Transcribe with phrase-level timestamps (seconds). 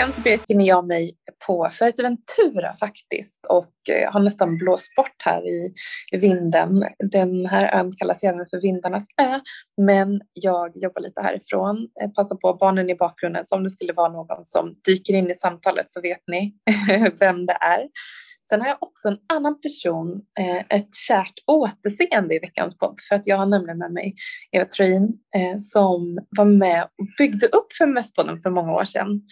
[0.00, 1.12] veckan så befinner jag mig
[1.46, 5.74] på Fuerteventura faktiskt och eh, har nästan blåst bort här i
[6.12, 6.84] vinden.
[7.12, 9.40] Den här ön kallas även för vindarnas ö,
[9.82, 11.88] men jag jobbar lite härifrån.
[12.02, 15.30] Eh, passar på barnen i bakgrunden så om det skulle vara någon som dyker in
[15.30, 16.54] i samtalet så vet ni
[17.20, 17.88] vem det är.
[18.48, 23.16] Sen har jag också en annan person, eh, ett kärt återseende i veckans podd för
[23.16, 24.14] att jag har nämligen med mig
[24.52, 25.12] Eva Troin
[25.60, 29.22] som var med och byggde upp Feministpodden för många år sedan.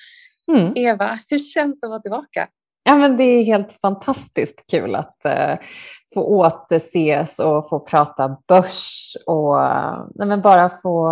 [0.52, 0.72] Mm.
[0.74, 2.48] Eva, hur känns det att vara tillbaka?
[2.82, 5.64] Ja, men det är helt fantastiskt kul att uh,
[6.14, 11.02] få återses och få prata börs och uh, men bara få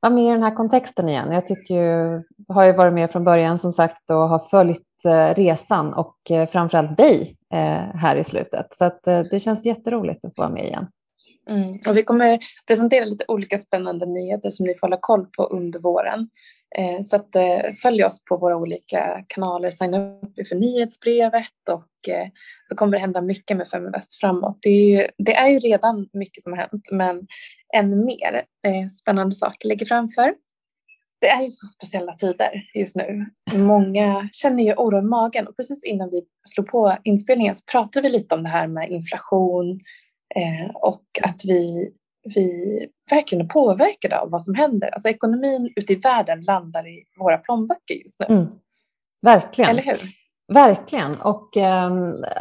[0.00, 1.32] vara med i den här kontexten igen.
[1.32, 5.34] Jag tycker ju, har ju varit med från början som sagt och har följt uh,
[5.34, 7.34] resan och uh, framförallt dig
[7.94, 8.66] här i slutet.
[8.70, 10.86] Så att, det känns jätteroligt att få vara med igen.
[11.48, 11.78] Mm.
[11.88, 15.80] Och vi kommer presentera lite olika spännande nyheter som ni får hålla koll på under
[15.80, 16.28] våren.
[16.76, 22.12] Eh, så att, eh, följ oss på våra olika kanaler, signa upp för nyhetsbrevet och
[22.14, 22.28] eh,
[22.68, 24.58] så kommer det hända mycket med Feminvest framåt.
[24.62, 27.26] Det är, ju, det är ju redan mycket som har hänt men
[27.74, 30.34] ännu mer eh, spännande saker ligger framför.
[31.20, 33.26] Det är ju så speciella tider just nu.
[33.54, 38.08] Många känner ju oro i magen och precis innan vi slog på inspelningen så pratade
[38.08, 39.80] vi lite om det här med inflation,
[40.36, 41.90] Eh, och att vi,
[42.34, 42.78] vi
[43.10, 44.88] verkligen är påverkade av vad som händer.
[44.88, 48.26] Alltså ekonomin ute i världen landar i våra plånböcker just nu.
[48.26, 48.46] Mm.
[49.22, 49.70] Verkligen.
[49.70, 49.98] Eller hur?
[50.52, 51.14] Verkligen.
[51.14, 51.90] Och eh,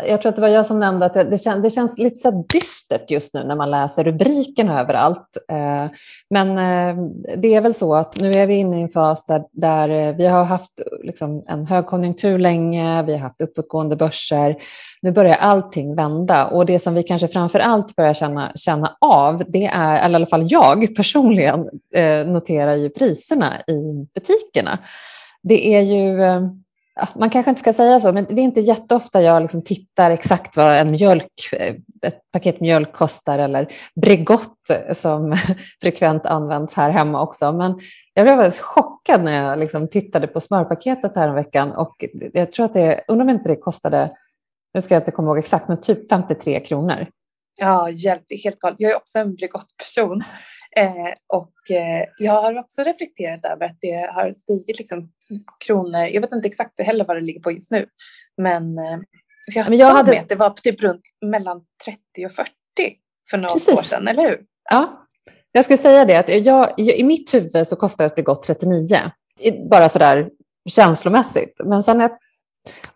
[0.08, 2.18] jag tror att det var jag som nämnde att det, det, kän, det känns lite
[2.18, 5.38] så dystert just nu när man läser rubrikerna överallt.
[5.52, 5.86] Eh,
[6.30, 7.04] men eh,
[7.38, 10.16] det är väl så att nu är vi inne i en fas där, där eh,
[10.16, 14.56] vi har haft liksom, en högkonjunktur länge, vi har haft uppåtgående börser.
[15.02, 19.44] Nu börjar allting vända och det som vi kanske framför allt börjar känna, känna av,
[19.48, 24.80] det är, eller i alla fall jag personligen eh, noterar ju priserna i butikerna.
[25.44, 26.64] Det är ju ehm,
[27.00, 30.12] Ja, man kanske inte ska säga så, men det är inte jätteofta jag liksom tittar
[30.12, 33.68] exakt vad en mjölk, eh, ett paket mjölk kostar eller
[34.02, 35.36] Bregott eh, som
[35.82, 37.52] frekvent används här hemma också.
[37.52, 37.80] Men
[38.14, 42.52] jag blev väldigt chockad när jag liksom tittade på smörpaketet här en veckan och jag
[42.52, 44.12] tror att det, undrar om inte det kostade,
[44.74, 47.08] nu ska jag inte komma ihåg exakt, men typ 53 kronor.
[47.60, 48.80] Ja, hjälp, det är helt galet.
[48.80, 50.24] Jag är också en Bregott-person.
[50.78, 55.12] Eh, och eh, jag har också reflekterat över att det har stigit liksom
[55.66, 56.06] kronor.
[56.06, 57.86] Jag vet inte exakt heller vad det ligger på just nu.
[58.38, 59.00] Men, eh,
[59.56, 62.50] jag, men jag hade med att det var typ runt mellan 30 och 40
[63.30, 63.78] för några Precis.
[63.78, 64.42] år sedan, eller hur?
[64.70, 65.08] Ja,
[65.52, 68.98] jag skulle säga det att jag, i mitt huvud så kostar ett Bregott 39.
[69.70, 70.30] Bara sådär
[70.70, 71.60] känslomässigt.
[71.66, 72.18] Men sen när jag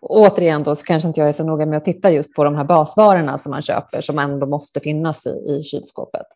[0.00, 2.56] återigen då så kanske inte jag är så noga med att titta just på de
[2.56, 6.26] här basvarorna som man köper som ändå måste finnas i, i kylskåpet.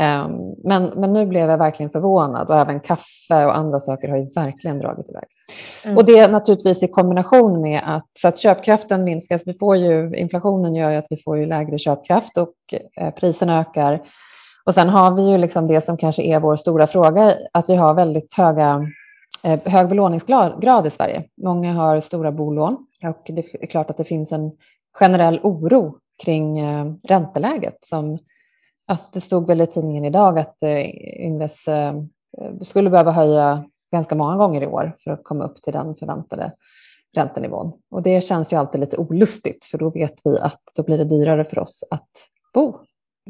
[0.00, 4.16] Um, men, men nu blev jag verkligen förvånad och även kaffe och andra saker har
[4.16, 5.24] ju verkligen dragit iväg.
[5.84, 5.96] Mm.
[5.96, 9.42] Och det är naturligtvis i kombination med att, så att köpkraften minskas.
[9.46, 12.54] Vi får ju, inflationen gör ju att vi får ju lägre köpkraft och
[13.00, 14.02] eh, priserna ökar.
[14.64, 17.74] Och sen har vi ju liksom det som kanske är vår stora fråga, att vi
[17.74, 18.86] har väldigt höga
[19.42, 21.24] Eh, hög belåningsgrad i Sverige.
[21.42, 24.52] Många har stora bolån och det är klart att det finns en
[24.98, 27.78] generell oro kring eh, ränteläget.
[27.80, 28.18] Som,
[28.86, 30.80] att det stod väl i tidningen idag att eh,
[31.26, 31.68] Ingves
[32.62, 36.52] skulle behöva höja ganska många gånger i år för att komma upp till den förväntade
[37.16, 37.72] räntenivån.
[37.90, 41.04] Och det känns ju alltid lite olustigt för då vet vi att då blir det
[41.04, 42.10] dyrare för oss att
[42.54, 42.78] bo.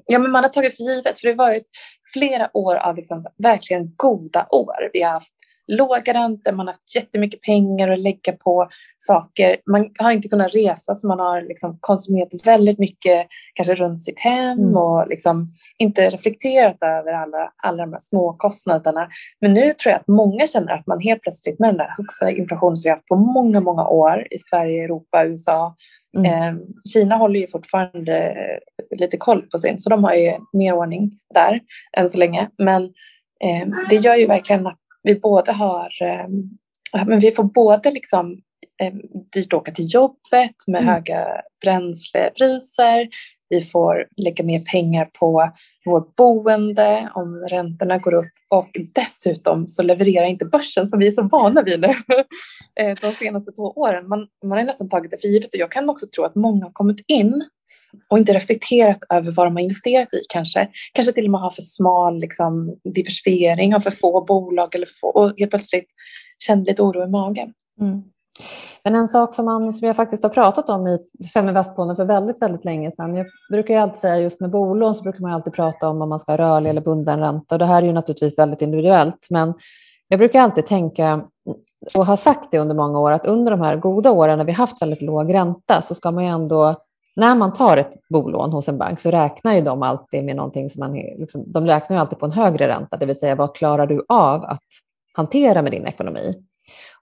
[0.07, 1.69] Ja, men man har tagit för givet, för det har varit
[2.13, 4.91] flera år av liksom verkligen goda år.
[4.93, 5.33] Vi har haft
[5.69, 8.69] låga räntor, man har haft jättemycket pengar att lägga på
[8.99, 9.57] saker.
[9.71, 14.19] Man har inte kunnat resa så man har liksom konsumerat väldigt mycket kanske runt sitt
[14.19, 14.77] hem mm.
[14.77, 19.09] och liksom inte reflekterat över alla, alla de här små kostnaderna.
[19.41, 22.31] Men nu tror jag att många känner att man helt plötsligt med den där högsta
[22.31, 25.75] inflationen vi haft på många, många år i Sverige, Europa, USA
[26.17, 26.25] Mm.
[26.27, 26.61] Eh,
[26.93, 28.37] Kina håller ju fortfarande
[28.97, 31.61] lite koll på sin, så de har ju mer ordning där
[31.97, 32.49] än så länge.
[32.59, 32.83] Men
[33.45, 36.29] eh, det gör ju verkligen att vi både har, eh,
[37.07, 38.33] men vi får både liksom
[38.83, 38.95] eh,
[39.33, 40.95] dyrt åka till jobbet med mm.
[40.95, 41.27] höga
[41.65, 43.09] bränslepriser.
[43.49, 45.51] Vi får lägga mer pengar på
[45.85, 51.11] vårt boende om räntorna går upp och dessutom så levererar inte börsen som vi är
[51.11, 51.89] så vana vid nu
[52.81, 54.09] eh, de senaste två åren.
[54.09, 56.65] Man, man har nästan tagit det för givet och jag kan också tro att många
[56.65, 57.45] har kommit in
[58.09, 60.69] och inte reflekterat över vad de har investerat i kanske.
[60.95, 64.95] Kanske till och med har för smal liksom, diversifiering, har för få bolag eller för
[65.01, 65.87] få, och helt plötsligt
[66.39, 67.53] känner lite oro i magen.
[67.81, 68.03] Mm.
[68.85, 72.43] Men en sak som, man, som jag faktiskt har pratat om i Feminvestpodden för väldigt,
[72.43, 73.17] väldigt länge sedan.
[73.17, 76.09] Jag brukar ju alltid säga just med bolån så brukar man alltid prata om om
[76.09, 77.55] man ska ha rörlig eller bunden ränta.
[77.55, 79.55] Och det här är ju naturligtvis väldigt individuellt, men
[80.09, 81.25] jag brukar alltid tänka
[81.95, 84.53] och har sagt det under många år, att under de här goda åren när vi
[84.53, 86.75] haft väldigt låg ränta så ska man ju ändå,
[87.19, 90.71] när man tar ett bolån hos en bank så räknar ju de alltid med någonting
[90.71, 93.55] som man, liksom, de räknar ju alltid på en högre ränta, det vill säga vad
[93.55, 94.65] klarar du av att
[95.13, 96.35] hantera med din ekonomi?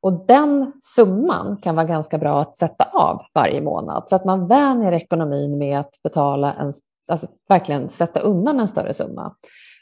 [0.00, 4.48] Och den summan kan vara ganska bra att sätta av varje månad så att man
[4.48, 6.72] vänjer ekonomin med att betala en,
[7.10, 9.34] alltså verkligen sätta undan en större summa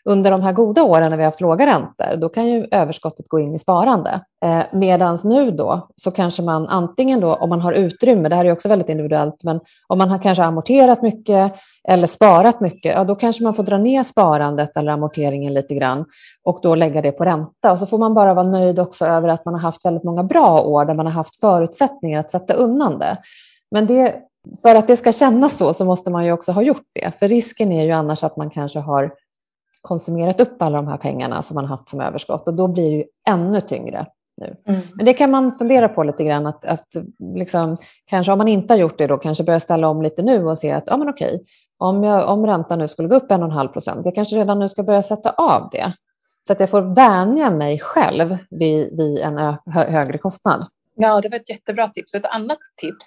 [0.04, 3.28] under de här goda åren när vi har haft låga räntor, då kan ju överskottet
[3.28, 4.20] gå in i sparande.
[4.44, 8.44] Eh, Medan nu då så kanske man antingen då om man har utrymme, det här
[8.44, 11.52] är också väldigt individuellt, men om man har kanske amorterat mycket
[11.88, 16.04] eller sparat mycket, ja då kanske man får dra ner sparandet eller amorteringen lite grann
[16.44, 17.72] och då lägga det på ränta.
[17.72, 20.22] Och så får man bara vara nöjd också över att man har haft väldigt många
[20.22, 23.16] bra år där man har haft förutsättningar att sätta undan det.
[23.70, 24.14] Men det,
[24.62, 27.18] för att det ska kännas så så måste man ju också ha gjort det.
[27.18, 29.12] För risken är ju annars att man kanske har
[29.84, 32.96] konsumerat upp alla de här pengarna som man haft som överskott och då blir det
[32.96, 34.56] ju ännu tyngre nu.
[34.69, 34.81] Mm.
[34.94, 36.86] Men det kan man fundera på lite grann, att, att
[37.34, 37.76] liksom,
[38.06, 40.58] kanske om man inte har gjort det då kanske börja ställa om lite nu och
[40.58, 41.44] se att ja, men okej,
[41.78, 44.36] om, jag, om räntan nu skulle gå upp en och en halv procent, jag kanske
[44.36, 45.92] redan nu ska börja sätta av det
[46.46, 49.56] så att jag får vänja mig själv vid, vid en hö,
[49.90, 50.66] högre kostnad.
[50.94, 52.14] Ja, det var ett jättebra tips.
[52.14, 53.06] Ett annat tips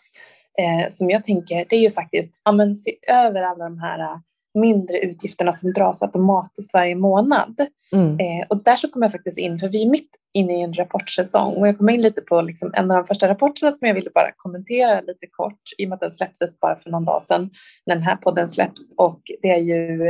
[0.60, 4.20] eh, som jag tänker, det är ju faktiskt, ja men se över alla de här
[4.60, 7.56] mindre utgifterna som dras automatiskt varje månad.
[7.92, 8.20] Mm.
[8.20, 10.74] Eh, och där så kommer jag faktiskt in, för vi är mitt inne i en
[10.74, 13.96] rapportsäsong och jag kommer in lite på liksom en av de första rapporterna som jag
[13.96, 17.24] ville bara kommentera lite kort i och med att den släpptes bara för någon dag
[17.24, 17.50] sedan
[17.86, 20.10] när den här podden släpps och det är ju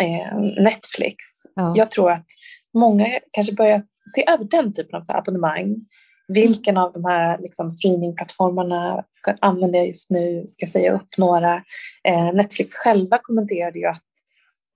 [0.00, 1.16] eh, Netflix.
[1.54, 1.72] Ja.
[1.76, 2.26] Jag tror att
[2.74, 3.82] många kanske börjar
[4.14, 5.76] se över den typen av abonnemang
[6.28, 10.44] vilken av de här liksom, streamingplattformarna ska använda jag just nu?
[10.46, 11.54] Ska jag säga upp några?
[12.08, 14.04] Eh, Netflix själva kommenterade ju att,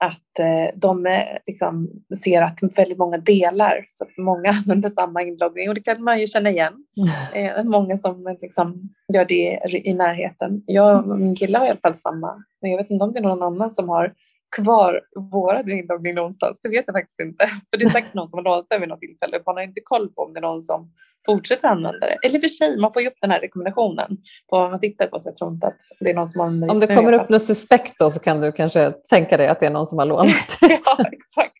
[0.04, 1.90] att eh, de eh, liksom,
[2.24, 6.26] ser att väldigt många delar, så många använder samma inloggning och det kan man ju
[6.26, 6.74] känna igen.
[7.34, 10.62] Eh, många som liksom, gör det i närheten.
[10.66, 13.18] Jag och min kille har i alla fall samma, men jag vet inte om det
[13.18, 14.14] är någon annan som har
[14.56, 15.00] kvar
[15.32, 16.60] våra inloggning någonstans.
[16.62, 17.46] Det vet jag faktiskt inte.
[17.70, 19.40] För det är säkert någon som har lånat det vid något tillfälle.
[19.46, 20.92] Man har inte koll på om det är någon som
[21.26, 22.18] fortsätter använda det.
[22.22, 24.08] Eller för sig, man får ju upp den här rekommendationen
[24.50, 26.70] på vad man tittar på så jag tror inte att det är någon som använder
[26.70, 29.66] Om det kommer upp något suspekt då så kan du kanske tänka dig att det
[29.66, 30.26] är någon som har lånat
[30.60, 30.80] det.
[30.84, 31.58] ja, exakt.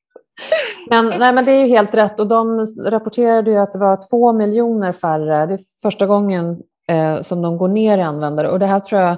[0.91, 4.11] Men, nej, men det är ju helt rätt och de rapporterade ju att det var
[4.11, 5.47] två miljoner färre.
[5.47, 9.00] Det är första gången eh, som de går ner i användare och det här tror
[9.00, 9.17] jag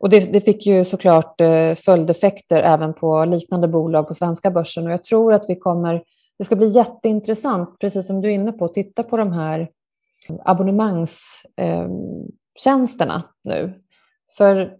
[0.00, 4.86] och det, det, fick ju såklart eh, följdeffekter även på liknande bolag på svenska börsen
[4.86, 6.02] och jag tror att vi kommer,
[6.38, 9.68] det ska bli jätteintressant, precis som du är inne på, att titta på de här
[10.44, 13.80] abonnemangstjänsterna eh, nu.
[14.36, 14.72] För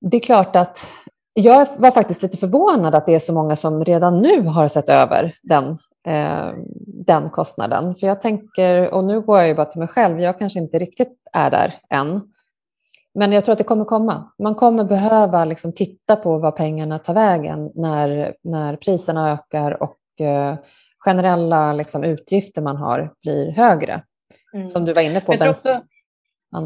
[0.00, 0.86] det är klart att
[1.34, 4.88] jag var faktiskt lite förvånad att det är så många som redan nu har sett
[4.88, 6.48] över den, eh,
[7.06, 7.94] den kostnaden.
[7.94, 10.78] För jag tänker, och nu går jag ju bara till mig själv, jag kanske inte
[10.78, 12.20] riktigt är där än.
[13.14, 14.32] Men jag tror att det kommer komma.
[14.38, 20.20] Man kommer behöva liksom titta på vad pengarna tar vägen när, när priserna ökar och
[20.20, 20.54] eh,
[20.98, 24.02] generella liksom, utgifter man har blir högre.
[24.54, 24.70] Mm.
[24.70, 25.32] Som du var inne på.
[25.32, 25.82] Också.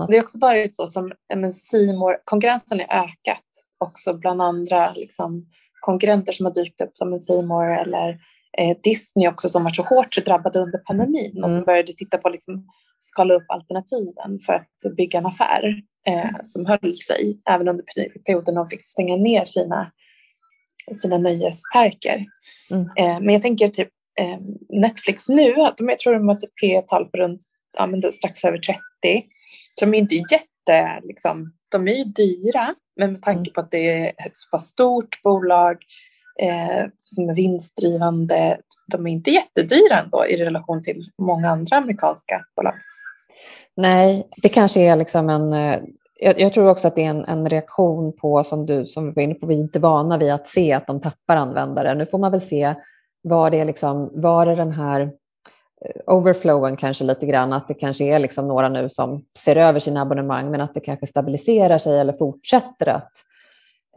[0.08, 1.12] Det har också varit så som
[1.52, 3.44] Seymour, konkurrensen har ökat
[3.78, 5.46] också bland andra liksom,
[5.80, 8.08] konkurrenter som har dykt upp som en Seymour eller
[8.58, 11.44] eh, Disney också som var så hårt drabbade under pandemin mm.
[11.44, 12.66] och som började titta på liksom,
[12.98, 17.84] skala upp alternativen för att bygga en affär eh, som höll sig även under
[18.24, 19.92] perioden de fick stänga ner sina,
[21.02, 22.24] sina nöjesparker.
[22.70, 22.82] Mm.
[22.96, 23.88] Eh, men jag tänker typ
[24.20, 24.38] eh,
[24.68, 27.40] Netflix nu, de, jag tror de har ett P-tal på runt
[27.76, 28.80] ja, men strax över 30.
[29.74, 33.52] Så de är inte jätte, liksom, de är ju dyra, men med tanke mm.
[33.54, 35.76] på att det är ett så pass stort bolag
[36.42, 38.58] eh, som är vinstdrivande,
[38.92, 42.74] de är inte jättedyra ändå i relation till många andra amerikanska bolag.
[43.76, 45.52] Nej, det kanske är liksom en...
[45.52, 45.80] Eh,
[46.20, 49.12] jag, jag, tror också att det är en, en, reaktion på, som du som vi
[49.12, 51.94] var inne på, vi är inte vana vid att se att de tappar användare.
[51.94, 52.74] Nu får man väl se
[53.22, 55.10] var det, liksom, var det den här
[55.84, 59.80] Eh, overflowen kanske lite grann, att det kanske är liksom några nu som ser över
[59.80, 63.12] sina abonnemang, men att det kanske stabiliserar sig eller fortsätter att...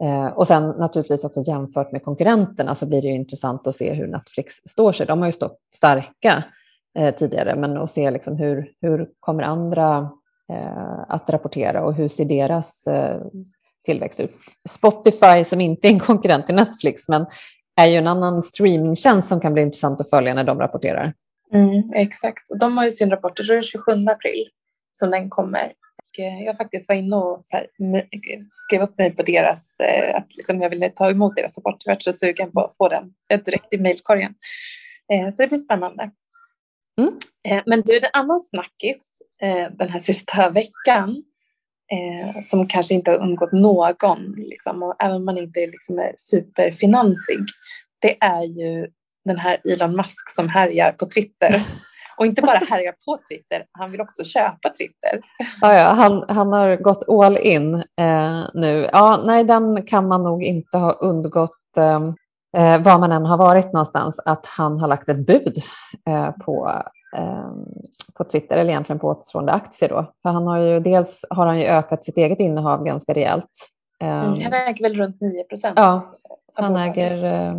[0.02, 3.92] Eh, och sen naturligtvis också jämfört med konkurrenterna så blir det ju intressant att se
[3.92, 5.06] hur Netflix står sig.
[5.06, 6.44] De har ju stått starka
[6.98, 10.10] eh, tidigare, men att se liksom hur, hur kommer andra
[10.52, 13.20] eh, att rapportera och hur ser deras eh,
[13.84, 14.32] tillväxt ut.
[14.68, 17.26] Spotify som inte är en konkurrent till Netflix, men
[17.80, 21.12] är ju en annan streamingtjänst som kan bli intressant att följa när de rapporterar.
[21.52, 24.48] Mm, exakt, och de har ju sin rapport, jag tror det är 27 april
[24.92, 25.72] som den kommer.
[26.18, 27.66] Eh, jag faktiskt var inne och här,
[28.48, 31.82] skrev upp mig på deras, eh, att liksom jag ville ta emot deras rapport.
[31.84, 33.14] Jag var så sugen på att få den
[33.44, 34.34] direkt i mejlkorgen.
[35.12, 36.10] Eh, så det blir spännande.
[37.00, 37.18] Mm.
[37.48, 41.22] Eh, men du, en annan snackis eh, den här sista veckan
[41.92, 46.12] eh, som kanske inte har undgått någon, liksom, och även om man inte är liksom,
[46.16, 47.44] superfinansig,
[47.98, 48.86] det är ju
[49.24, 51.62] den här Elon Musk som härjar på Twitter.
[52.20, 55.20] Och inte bara härjar på Twitter, han vill också köpa Twitter.
[55.60, 58.88] Ja, ja han, han har gått all in eh, nu.
[58.92, 62.14] Ja, nej, den kan man nog inte ha undgått ehm,
[62.56, 65.62] eh, var man än har varit någonstans, att han har lagt ett bud
[66.08, 66.82] eh, på,
[67.16, 67.50] eh,
[68.14, 69.88] på Twitter, eller egentligen på återstående aktier.
[69.88, 70.12] Då.
[70.22, 73.70] För han har ju, dels har han ju ökat sitt eget innehav ganska rejält.
[74.02, 75.74] Mm, han ehm, äger väl runt 9 procent?
[75.76, 76.02] Ja,
[76.54, 77.54] han äger eh,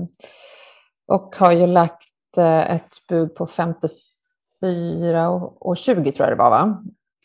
[1.08, 6.84] och har ju lagt eh, ett bud på 54,20 tror jag det var, va?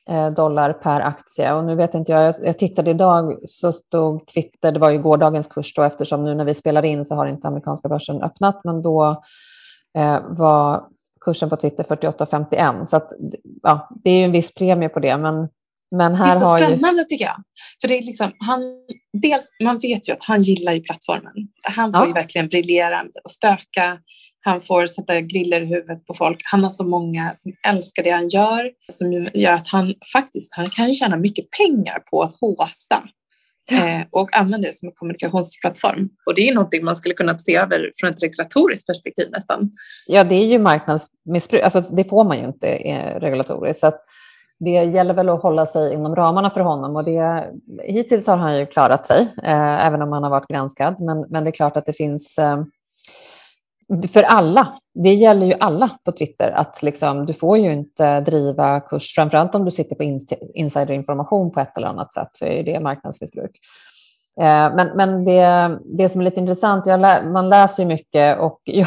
[0.09, 1.53] Eh, dollar per aktie.
[1.53, 5.47] Och nu vet inte jag, jag tittade idag så stod Twitter, det var ju gårdagens
[5.47, 8.83] kurs då eftersom nu när vi spelar in så har inte amerikanska börsen öppnat, men
[8.83, 9.23] då
[9.99, 10.85] eh, var
[11.21, 12.85] kursen på Twitter 48,51.
[12.85, 13.13] Så att,
[13.63, 15.49] ja, det är ju en viss premie på det, men
[15.91, 17.05] men här det är så har spännande ju...
[17.05, 17.43] tycker jag.
[17.81, 18.61] För det är liksom, han,
[19.23, 21.33] dels, man vet ju att han gillar ju plattformen.
[21.63, 22.07] Han får ja.
[22.07, 23.99] ju verkligen briljera och stöka.
[24.41, 26.41] Han får sätta griller i huvudet på folk.
[26.45, 28.71] Han har så många som älskar det han gör.
[28.93, 33.03] Som gör att han faktiskt han kan tjäna mycket pengar på att håsa.
[33.71, 33.89] Ja.
[33.89, 36.09] Eh, och använder det som en kommunikationsplattform.
[36.27, 39.71] Och det är någonting man skulle kunna se över från ett regulatoriskt perspektiv nästan.
[40.07, 41.63] Ja, det är ju marknadsmissbruk.
[41.63, 43.81] Alltså, det får man ju inte eh, regulatoriskt.
[43.81, 44.01] Så att
[44.59, 47.51] det gäller väl att hålla sig inom ramarna för honom och det,
[47.83, 51.01] hittills har han ju klarat sig, eh, även om han har varit granskad.
[51.01, 52.63] Men, men det är klart att det finns eh,
[54.13, 54.81] för alla.
[54.95, 59.55] Det gäller ju alla på Twitter att liksom, du får ju inte driva kurs, framförallt
[59.55, 60.03] om du sitter på
[60.55, 63.61] insiderinformation på ett eller annat sätt så är det marknadsmissbruk.
[64.41, 68.61] Eh, men, men det, det som är lite intressant, lä, man läser ju mycket och
[68.65, 68.87] jag,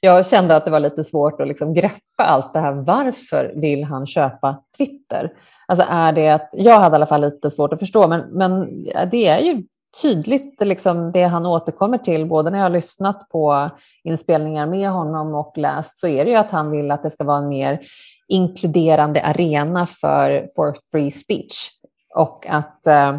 [0.00, 2.72] jag, kände att det var lite svårt att liksom greppa allt det här.
[2.72, 5.32] Varför vill han köpa Twitter?
[5.68, 8.84] Alltså är det att, jag hade i alla fall lite svårt att förstå, men, men
[9.10, 9.62] det är ju
[10.02, 13.70] tydligt liksom det han återkommer till, både när jag har lyssnat på
[14.04, 17.24] inspelningar med honom och läst, så är det ju att han vill att det ska
[17.24, 17.80] vara en mer
[18.28, 21.68] inkluderande arena för, for free speech.
[22.14, 23.16] Och att eh,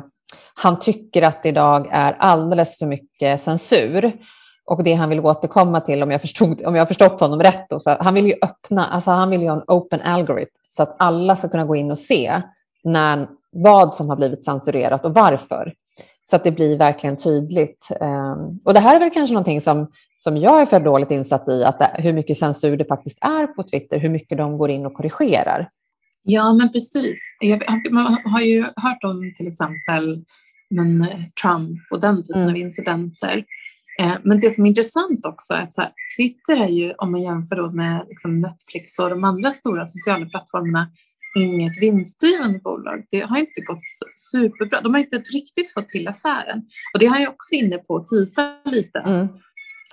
[0.54, 4.12] han tycker att det idag är alldeles för mycket censur.
[4.66, 7.70] Och det han vill återkomma till, om jag, förstod, om jag har förstått honom rätt,
[7.70, 10.84] då, så han vill ju öppna, alltså han vill ju ha en open algoritm, så
[10.84, 12.42] att alla ska kunna gå in och se
[12.84, 15.74] när, vad som har blivit censurerat och varför.
[16.30, 17.88] Så att det blir verkligen tydligt.
[18.02, 21.50] Ehm, och det här är väl kanske någonting som, som jag är för dåligt insatt
[21.50, 24.70] i, att det, hur mycket censur det faktiskt är på Twitter, hur mycket de går
[24.70, 25.70] in och korrigerar.
[26.30, 27.20] Ja, men precis.
[27.92, 30.24] Man har ju hört om till exempel
[30.70, 31.08] men,
[31.42, 32.50] Trump och den typen mm.
[32.50, 33.44] av incidenter.
[34.00, 37.22] Eh, men det som är intressant också är att här, Twitter är ju, om man
[37.22, 40.90] jämför med liksom Netflix och de andra stora sociala plattformarna,
[41.38, 43.06] inget vinstdrivande bolag.
[43.12, 43.84] Det har inte gått
[44.32, 44.82] superbra.
[44.82, 46.64] De har inte riktigt fått till affären.
[46.94, 49.00] Och det har jag också inne på att tisa lite.
[49.00, 49.22] Mm.
[49.22, 49.32] Att,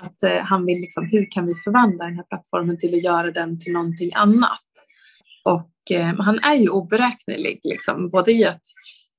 [0.06, 3.30] att eh, han vill liksom, hur kan vi förvandla den här plattformen till att göra
[3.30, 4.70] den till någonting annat?
[5.44, 8.62] Och eh, han är ju oberäknelig, liksom, både i att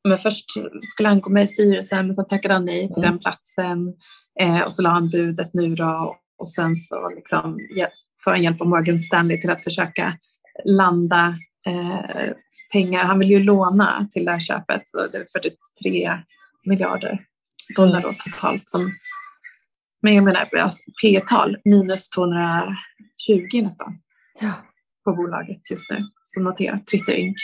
[0.08, 0.46] men först
[0.82, 3.12] skulle han gå med i styrelsen men sen tackade han nej till mm.
[3.12, 3.94] den platsen
[4.40, 7.60] eh, och så la han budet nu då och sen så liksom,
[8.24, 10.18] får han hjälp av Morgan Stanley till att försöka
[10.66, 11.36] landa
[11.68, 12.32] eh,
[12.72, 13.04] pengar.
[13.04, 16.12] Han vill ju låna till det här köpet så det är 43
[16.66, 17.20] miljarder
[17.76, 18.92] dollar då totalt som
[20.02, 20.48] men jag menar
[21.02, 23.98] P-tal minus 220 nästan.
[24.40, 24.54] Ja
[25.06, 27.38] på bolaget just nu som noterar Twitter Inc.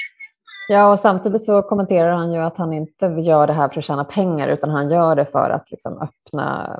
[0.67, 3.83] Ja, och samtidigt så kommenterar han ju att han inte gör det här för att
[3.83, 6.79] tjäna pengar utan han gör det för att liksom öppna,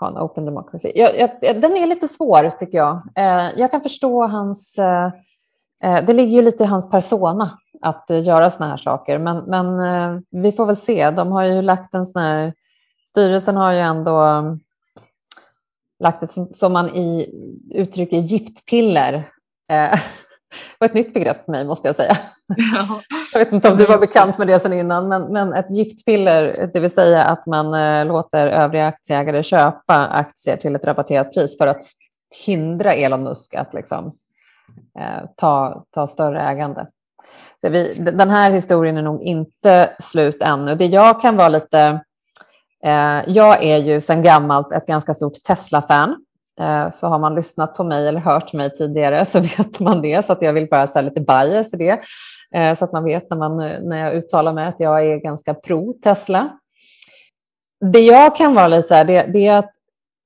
[0.00, 0.92] ha en open democracy.
[0.94, 3.02] Jag, jag, den är lite svår tycker jag.
[3.14, 5.06] Eh, jag kan förstå hans, eh,
[5.84, 9.36] eh det ligger ju lite i hans persona att eh, göra såna här saker, men,
[9.36, 11.10] men eh, vi får väl se.
[11.10, 12.52] De har ju lagt en sån här,
[13.06, 14.60] styrelsen har ju ändå mm,
[15.98, 17.30] lagt ett som man i
[17.74, 19.28] uttrycker giftpiller
[19.70, 19.98] eh,
[20.78, 22.16] var ett nytt begrepp för mig måste jag säga.
[22.46, 23.00] Ja.
[23.32, 26.70] Jag vet inte om du var bekant med det sedan innan, men, men ett giftpiller,
[26.72, 31.58] det vill säga att man eh, låter övriga aktieägare köpa aktier till ett rabatterat pris
[31.58, 31.82] för att
[32.46, 34.12] hindra Elon Musk att liksom,
[34.98, 36.86] eh, ta, ta större ägande.
[37.60, 40.74] Så vi, den här historien är nog inte slut ännu.
[40.74, 42.00] Det jag kan vara lite...
[42.84, 46.24] Eh, jag är ju sedan gammalt ett ganska stort Tesla-fan.
[46.60, 50.24] Eh, så har man lyssnat på mig eller hört mig tidigare så vet man det.
[50.24, 52.00] Så att jag vill bara säga lite bias i det.
[52.54, 55.54] Eh, så att man vet när, man, när jag uttalar mig att jag är ganska
[55.54, 56.48] pro Tesla.
[57.92, 59.70] Det jag kan vara lite så här, det, det är att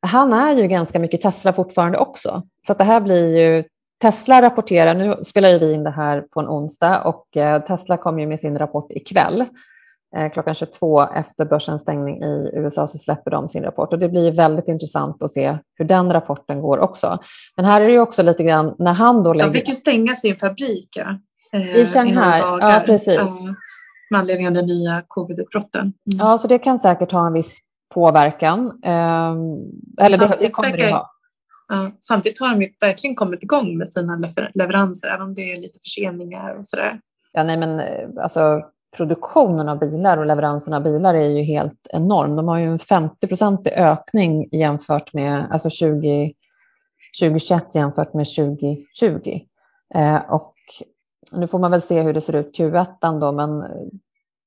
[0.06, 2.42] han är ju ganska mycket Tesla fortfarande också.
[2.66, 3.64] Så att det här blir ju
[4.02, 7.96] Tesla rapporterar, nu spelar ju vi in det här på en onsdag och eh, Tesla
[7.96, 9.44] kom ju med sin rapport ikväll.
[10.16, 14.08] Eh, klockan 22 efter börsens stängning i USA så släpper de sin rapport och det
[14.08, 17.18] blir väldigt intressant att se hur den rapporten går också.
[17.56, 19.52] Men här är det också lite grann när han då lägger...
[19.52, 21.18] De fick ju stänga sin fabrik ja.
[21.58, 23.16] I Shanghai, ja precis.
[23.16, 23.28] Ja,
[24.10, 25.80] med anledning av den nya covid-utbrotten.
[25.80, 25.94] Mm.
[26.04, 27.58] Ja, så det kan säkert ha en viss
[27.94, 28.80] påverkan.
[28.84, 29.34] Eh,
[30.06, 31.10] eller det, det kommer det ha.
[31.68, 34.18] Ja, samtidigt har de ju verkligen kommit igång med sina
[34.54, 37.00] leveranser, även om det är lite förseningar och sådär.
[37.32, 38.62] Ja, nej, men eh, alltså
[38.96, 42.36] produktionen av bilar och leveranserna av bilar är ju helt enorm.
[42.36, 46.34] De har ju en 50 procentig ökning jämfört med alltså 20,
[47.20, 49.40] 2021 jämfört med 2020.
[49.94, 50.54] Eh, och
[51.32, 53.64] nu får man väl se hur det ser ut Q1 då, men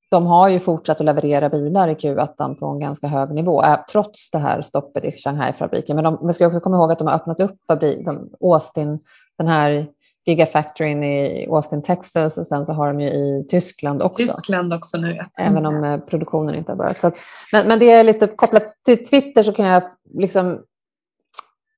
[0.10, 3.80] de har ju fortsatt att leverera bilar i Q1 på en ganska hög nivå, eh,
[3.92, 5.96] trots det här stoppet i Shanghai-fabriken.
[5.96, 9.00] Men de, vi ska också komma ihåg att de har öppnat upp fabrik, de, Austin,
[9.38, 9.88] den här
[10.28, 14.26] Gigafactoryn i Austin, Texas och sen så har de ju i Tyskland också.
[14.26, 15.26] Tyskland också nu, ja.
[15.44, 17.04] Även om eh, produktionen inte har börjat.
[17.04, 17.18] Att,
[17.52, 20.60] men, men det är lite kopplat till Twitter så kan jag liksom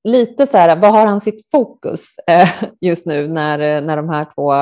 [0.03, 2.50] lite så här, vad har han sitt fokus eh,
[2.82, 4.53] just nu när, eh, när de här två...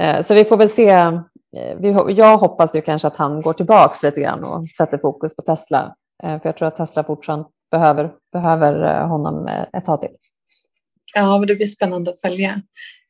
[0.00, 0.90] Eh, så vi får väl se.
[0.90, 5.36] Eh, vi, jag hoppas ju kanske att han går tillbaks lite grann och sätter fokus
[5.36, 5.94] på Tesla.
[6.22, 10.10] För jag tror att Tesla fortfarande behöver, behöver honom ett tag till.
[11.14, 12.62] Ja, men det blir spännande att följa.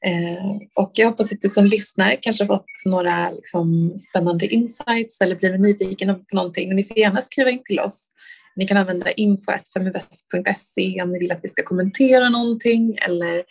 [0.06, 5.36] Eh, och jag hoppas att du som lyssnar kanske fått några liksom, spännande insights eller
[5.36, 6.74] blivit nyfiken på någonting.
[6.74, 8.12] ni får gärna skriva in till oss.
[8.56, 13.44] Ni kan använda info.feminvest.se om ni vill att vi ska kommentera någonting eller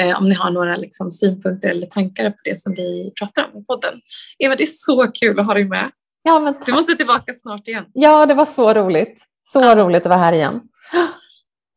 [0.00, 3.62] eh, om ni har några liksom, synpunkter eller tankar på det som vi pratar om
[3.62, 4.00] i podden.
[4.38, 5.90] Eva, det är så kul att ha dig med.
[6.22, 6.66] Ja, men tack.
[6.66, 7.84] Du måste tillbaka snart igen.
[7.92, 9.24] Ja, det var så roligt.
[9.42, 9.76] Så ja.
[9.76, 10.60] roligt att vara här igen.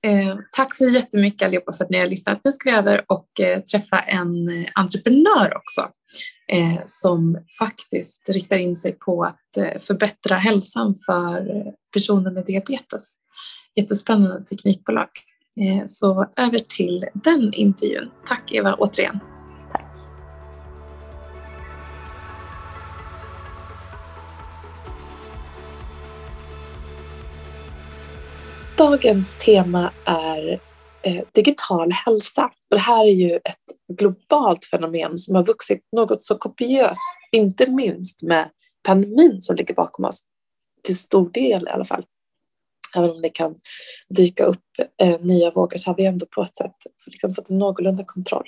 [0.07, 2.41] Eh, tack så jättemycket allihopa för att ni har lyssnat.
[2.43, 5.81] Nu ska vi över och eh, träffa en eh, entreprenör också
[6.51, 11.63] eh, som faktiskt riktar in sig på att eh, förbättra hälsan för
[11.93, 13.17] personer med diabetes.
[13.75, 15.09] Jättespännande teknikbolag.
[15.61, 18.09] Eh, så över till den intervjun.
[18.27, 19.19] Tack Eva återigen.
[28.77, 30.59] Dagens tema är
[31.03, 32.45] eh, digital hälsa.
[32.45, 37.69] Och det här är ju ett globalt fenomen som har vuxit något så kopiöst, inte
[37.69, 38.49] minst med
[38.87, 40.21] pandemin som ligger bakom oss,
[40.83, 42.03] till stor del i alla fall.
[42.95, 43.55] Även om det kan
[44.09, 44.65] dyka upp
[45.01, 46.75] eh, nya vågor så har vi ändå på ett sätt
[47.07, 48.47] liksom fått en någorlunda kontroll.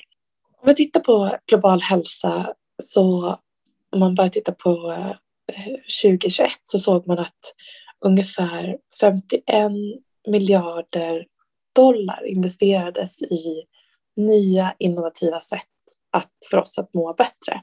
[0.62, 3.38] Om vi tittar på global hälsa så
[3.92, 5.66] om man bara tittar på eh,
[6.04, 7.54] 2021 så såg man att
[8.06, 9.72] ungefär 51
[10.28, 11.26] miljarder
[11.76, 13.64] dollar investerades i
[14.18, 15.62] nya innovativa sätt
[16.12, 17.62] att, för oss att må bättre.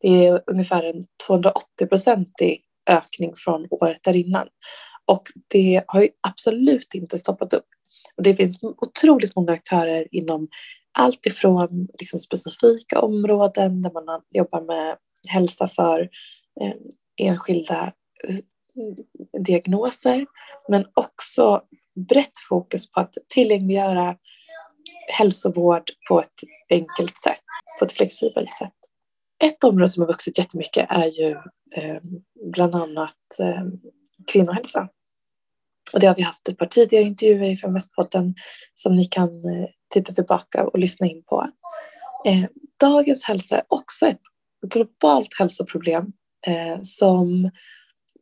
[0.00, 2.60] Det är ungefär en 280-procentig
[2.90, 4.48] ökning från året därinnan.
[5.04, 7.66] Och det har ju absolut inte stoppat upp.
[8.16, 10.48] Och det finns otroligt många aktörer inom
[10.98, 14.96] allt ifrån liksom specifika områden där man jobbar med
[15.28, 16.00] hälsa för
[16.60, 16.74] eh,
[17.16, 17.92] enskilda
[18.28, 18.36] eh,
[19.44, 20.26] diagnoser,
[20.68, 21.62] men också
[22.08, 24.16] brett fokus på att tillgängliggöra
[25.18, 26.34] hälsovård på ett
[26.70, 27.42] enkelt sätt,
[27.78, 28.74] på ett flexibelt sätt.
[29.44, 31.30] Ett område som har vuxit jättemycket är ju
[31.76, 32.00] eh,
[32.52, 33.62] bland annat eh,
[34.32, 34.88] kvinnohälsa.
[35.94, 38.34] Och det har vi haft ett par tidigare intervjuer i Feministpodden
[38.74, 41.48] som ni kan eh, titta tillbaka och lyssna in på.
[42.26, 42.44] Eh,
[42.80, 44.20] dagens hälsa är också ett
[44.66, 46.12] globalt hälsoproblem
[46.46, 47.50] eh, som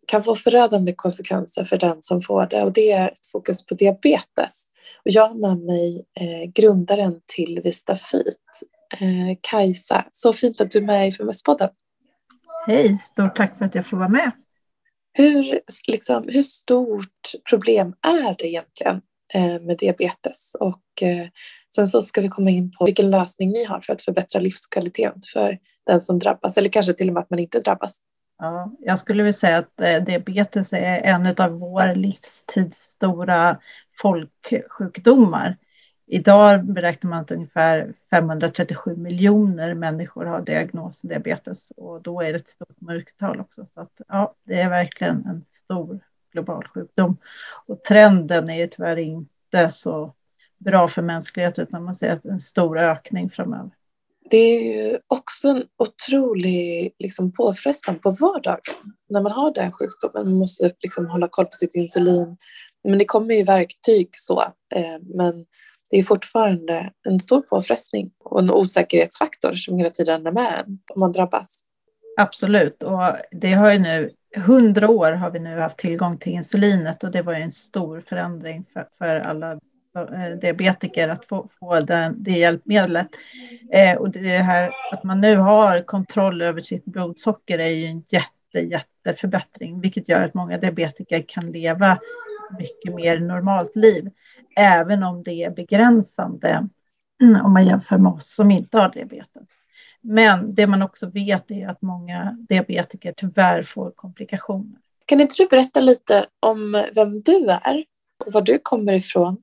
[0.09, 3.75] kan få förödande konsekvenser för den som får det och det är ett fokus på
[3.75, 4.65] diabetes.
[5.05, 8.63] Och jag har med mig eh, grundaren till Vistafit,
[9.01, 10.07] eh, Kajsa.
[10.13, 11.69] Så fint att du är med i FMS-podden.
[12.67, 14.31] Hej, stort tack för att jag får vara med.
[15.13, 19.01] Hur, liksom, hur stort problem är det egentligen
[19.35, 20.57] eh, med diabetes?
[20.61, 21.27] Och eh,
[21.75, 25.23] sen så ska vi komma in på vilken lösning ni har för att förbättra livskvaliteten
[25.33, 28.01] för den som drabbas eller kanske till och med att man inte drabbas.
[28.39, 33.59] Ja, jag skulle vilja säga att eh, diabetes är en av vår livstids stora
[34.03, 35.57] folksjukdomar.
[36.07, 42.39] Idag beräknar man att ungefär 537 miljoner människor har diagnosen diabetes och då är det
[42.39, 43.67] ett stort mörkertal också.
[43.75, 46.01] Så att, ja, det är verkligen en stor
[46.33, 47.17] global sjukdom.
[47.69, 50.15] Och trenden är tyvärr inte så
[50.59, 53.71] bra för mänskligheten utan man ser en stor ökning framöver
[54.31, 58.75] det är ju också en otrolig liksom, påfrestan på vardagen
[59.09, 60.29] när man har den sjukdomen.
[60.29, 62.37] Man måste liksom, hålla koll på sitt insulin.
[62.85, 64.41] Men det kommer ju verktyg så.
[64.75, 65.47] Eh, men
[65.91, 71.01] det är fortfarande en stor påfrestning och en osäkerhetsfaktor som hela tiden är med om
[71.01, 71.65] man drabbas.
[72.17, 77.05] Absolut, och det har ju nu hundra år har vi nu haft tillgång till insulinet
[77.05, 79.61] och det var ju en stor förändring för, för alla
[79.95, 83.09] Alltså, eh, diabetiker att få, få den, det hjälpmedlet.
[83.73, 88.05] Eh, och det här att man nu har kontroll över sitt blodsocker är ju en
[88.09, 91.99] jätte, jätteförbättring, vilket gör att många diabetiker kan leva
[92.59, 94.11] mycket mer normalt liv,
[94.57, 96.69] även om det är begränsande
[97.45, 99.49] om man jämför med oss som inte har diabetes.
[100.01, 104.79] Men det man också vet är att många diabetiker tyvärr får komplikationer.
[105.07, 107.85] Kan inte du berätta lite om vem du är
[108.27, 109.43] och var du kommer ifrån?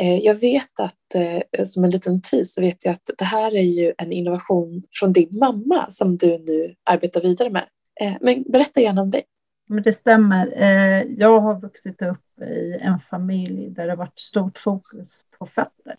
[0.00, 3.56] Eh, jag vet att eh, som en liten tease, så vet jag att det här
[3.56, 7.68] är ju en innovation från din mamma som du nu arbetar vidare med.
[8.00, 9.22] Eh, men berätta gärna om dig.
[9.68, 10.46] Men det stämmer.
[11.18, 15.94] Jag har vuxit upp i en familj där det har varit stort fokus på fötter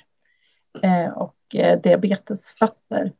[1.15, 1.35] och
[1.83, 3.11] diabetesfötter.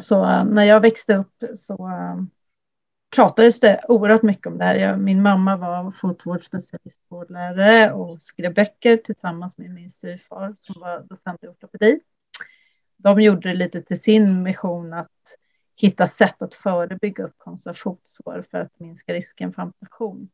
[0.00, 1.90] Så när jag växte upp så
[3.10, 4.96] pratades det oerhört mycket om det här.
[4.96, 11.46] min mamma var fotvårdsspecialistvårdlärare och skrev böcker tillsammans med min styvfar som var docent i
[11.46, 12.00] ortopedi.
[12.96, 15.36] De gjorde det lite till sin mission att
[15.76, 20.28] hitta sätt att förebygga uppkomst av fotsår för att minska risken för amputation.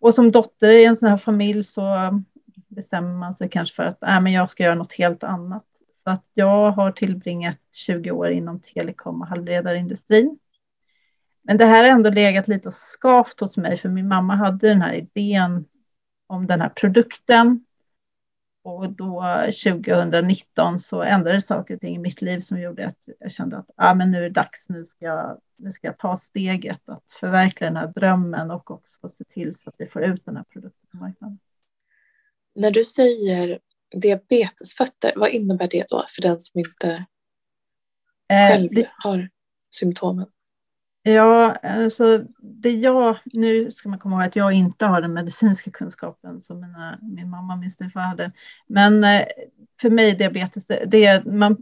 [0.00, 2.10] Och som dotter i en sån här familj så
[2.68, 5.64] bestämmer man sig kanske för att äh, men jag ska göra något helt annat.
[5.90, 10.38] Så att jag har tillbringat 20 år inom telekom och halvledarindustrin.
[11.44, 14.68] Men det här har ändå legat lite och skavt hos mig, för min mamma hade
[14.68, 15.64] den här idén
[16.26, 17.64] om den här produkten.
[18.62, 19.22] Och då
[19.64, 23.70] 2019 så ändrades saker och ting i mitt liv som gjorde att jag kände att
[23.76, 27.12] ah, men nu är det dags, nu ska, jag, nu ska jag ta steget att
[27.20, 30.44] förverkliga den här drömmen och också se till så att vi får ut den här
[30.44, 31.38] produkten på marknaden.
[32.54, 33.58] När du säger
[33.96, 37.06] diabetesfötter, vad innebär det då för den som inte
[38.28, 39.28] eh, själv det, har
[39.70, 40.26] symptomen?
[41.06, 45.70] Ja, alltså det jag, nu ska man komma ihåg att jag inte har den medicinska
[45.70, 48.32] kunskapen som mina, min mamma och min styvfar hade.
[48.66, 49.22] Men eh,
[49.80, 51.56] för mig diabetes, det är man,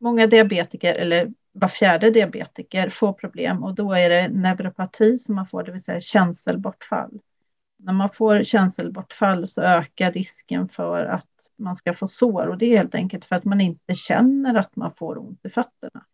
[0.00, 5.46] många diabetiker eller var fjärde diabetiker får problem och då är det neuropati som man
[5.46, 7.20] får, det vill säga känselbortfall
[7.78, 12.66] när man får känselbortfall så ökar risken för att man ska få sår och det
[12.66, 16.04] är helt enkelt för att man inte känner att man får ont i fötterna.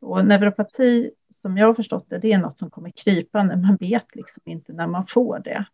[0.00, 1.10] Och neuropati,
[1.46, 3.56] som jag har förstått det, det är något som kommer krypande.
[3.56, 5.66] Man vet liksom inte när man får det.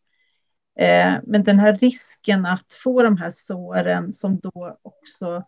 [0.79, 5.45] Eh, men den här risken att få de här såren som då också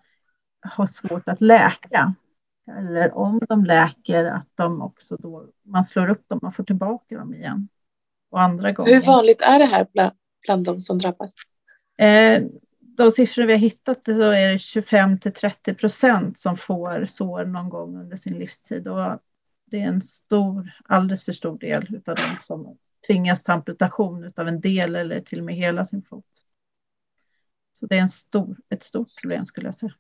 [0.61, 2.15] har svårt att läka,
[2.79, 7.19] eller om de läker, att de också då, man slår upp dem och får tillbaka
[7.19, 7.69] dem igen
[8.31, 8.95] och andra gånger.
[8.95, 10.13] Hur vanligt är det här bland,
[10.47, 11.35] bland de som drabbas?
[11.99, 12.43] Eh,
[12.81, 17.45] de siffror vi har hittat så är det 25 till 30 procent som får sår
[17.45, 18.89] någon gång under sin livstid.
[18.89, 19.19] Och
[19.75, 24.49] det är en stor, alldeles för stor del av de som tvingas till amputation av
[24.49, 26.25] en del eller till och med hela sin fot.
[27.73, 29.93] Så det är en stor, ett stort problem skulle jag säga.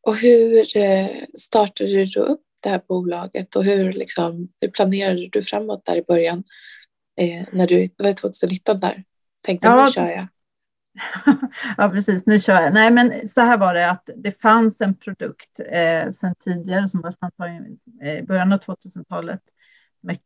[0.00, 5.42] Och hur eh, startade du upp det här bolaget och hur, liksom, hur planerade du
[5.42, 6.44] framåt där i början?
[7.20, 9.04] Eh, när du, det var 2019 där,
[9.40, 9.86] tänkte ja.
[9.86, 10.28] nu kör jag.
[11.76, 12.74] ja, precis, nu kör jag.
[12.74, 17.00] Nej, men så här var det att det fanns en produkt eh, sedan tidigare som
[17.00, 19.40] var antagligen eh, i början av 2000-talet,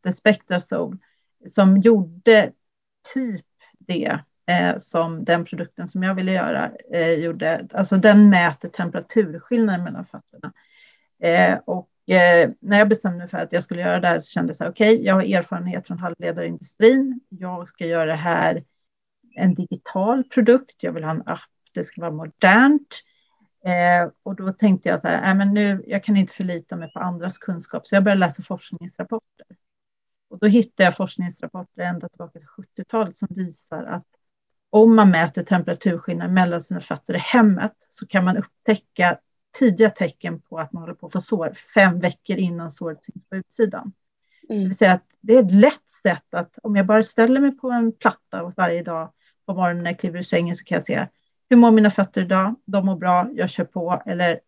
[0.05, 0.99] som Spectrasol,
[1.51, 2.53] som gjorde
[3.15, 3.47] typ
[3.79, 7.69] det eh, som den produkten som jag ville göra eh, gjorde.
[7.73, 10.53] Alltså den mäter temperaturskillnaden mellan fötterna.
[11.23, 14.31] Eh, och Eh, när jag bestämde mig för att jag skulle göra det här så
[14.31, 17.21] kände jag så här, okej, okay, jag har erfarenhet från halvledarindustrin.
[17.29, 18.65] Jag ska göra det här
[19.35, 20.77] en digital produkt.
[20.81, 21.41] Jag vill ha en app.
[21.75, 23.03] Det ska vara modernt.
[23.65, 26.93] Eh, och då tänkte jag så här, äh, men nu, jag kan inte förlita mig
[26.93, 29.47] på andras kunskap, så jag började läsa forskningsrapporter.
[30.31, 34.07] Och då hittade jag forskningsrapporter ända tillbaka till 70-talet som visar att
[34.71, 39.19] om man mäter temperaturskillnaden mellan sina fötter i hemmet så kan man upptäcka
[39.59, 43.29] tidiga tecken på att man håller på att få sår fem veckor innan såret syns
[43.29, 43.93] på utsidan.
[44.49, 44.63] Mm.
[44.63, 47.57] Det vill säga att det är ett lätt sätt att om jag bara ställer mig
[47.57, 49.13] på en platta varje dag
[49.53, 51.07] på morgonen när jag kliver ur sängen så kan jag se
[51.53, 52.55] hur mår mina fötter idag?
[52.65, 54.03] De mår bra, jag kör på.
[54.07, 54.41] Eller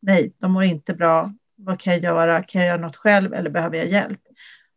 [0.00, 1.32] nej, de mår inte bra.
[1.54, 2.42] Vad kan jag göra?
[2.42, 4.20] Kan jag göra något själv eller behöver jag hjälp?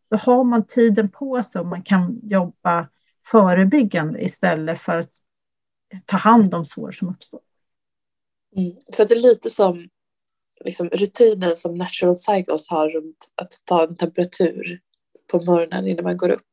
[0.09, 2.87] Då har man tiden på sig och man kan jobba
[3.25, 5.11] förebyggande istället för att
[6.05, 7.41] ta hand om sår som uppstår.
[8.55, 8.75] Mm.
[8.93, 9.89] Så det är lite som
[10.65, 14.79] liksom, rutinen som Natural Cycles har runt att ta en temperatur
[15.27, 16.45] på morgonen innan man går upp.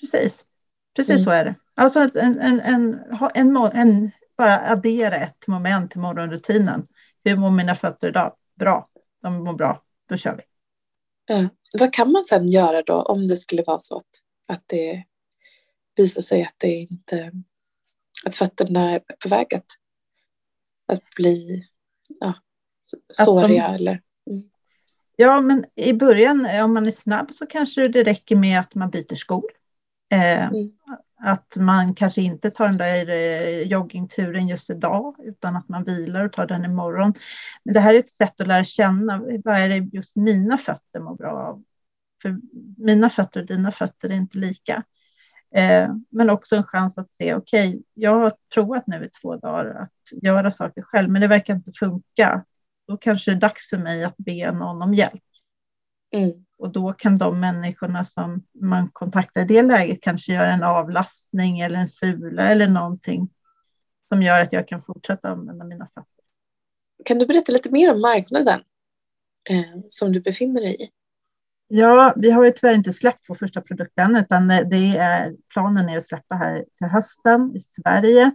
[0.00, 0.44] Precis,
[0.96, 1.24] precis mm.
[1.24, 1.54] så är det.
[1.78, 3.00] Alltså en, en, en,
[3.34, 6.86] en, en bara addera ett moment till morgonrutinen.
[7.24, 8.36] Hur mår mina fötter idag?
[8.54, 8.86] Bra,
[9.22, 10.42] de mår bra, då kör vi.
[11.26, 11.48] Ja.
[11.78, 14.04] Vad kan man sen göra då om det skulle vara så att,
[14.48, 15.04] att det
[15.96, 17.32] visar sig att det inte
[18.26, 19.66] att fötterna är på väg att,
[20.86, 21.64] att bli
[22.20, 22.34] ja,
[23.12, 24.50] såriga de, eller mm.
[25.16, 28.90] Ja, men i början om man är snabb så kanske det räcker med att man
[28.90, 29.50] byter skor.
[30.12, 30.72] Eh, mm.
[31.20, 36.24] Att man kanske inte tar den där eh, joggingturen just idag utan att man vilar
[36.24, 37.14] och tar den imorgon.
[37.64, 41.00] Men det här är ett sätt att lära känna vad är det just mina fötter
[41.00, 41.62] mår bra av.
[42.22, 42.36] För
[42.76, 44.82] mina fötter och dina fötter är inte lika.
[45.54, 49.36] Eh, men också en chans att se, okej, okay, jag har provat nu i två
[49.36, 52.44] dagar att göra saker själv, men det verkar inte funka.
[52.88, 55.22] Då kanske det är dags för mig att be någon om hjälp.
[56.12, 56.44] Mm.
[56.58, 61.60] Och då kan de människorna som man kontaktar i det läget kanske göra en avlastning
[61.60, 63.30] eller en sula eller någonting
[64.08, 66.24] som gör att jag kan fortsätta använda mina fötter.
[67.04, 68.60] Kan du berätta lite mer om marknaden
[69.50, 70.90] eh, som du befinner dig i?
[71.68, 75.88] Ja, vi har ju tyvärr inte släppt vår första produkt än, utan det är, planen
[75.88, 78.30] är att släppa här till hösten i Sverige.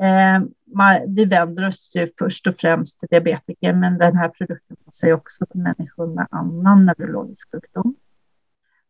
[0.00, 0.40] Eh,
[1.08, 5.14] vi vänder oss ju först och främst till diabetiker, men den här produkten passar ju
[5.14, 7.94] också till människor med annan neurologisk sjukdom.